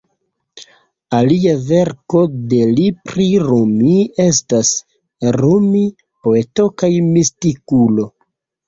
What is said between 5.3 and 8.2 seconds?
Rumi, poeto kaj mistikulo.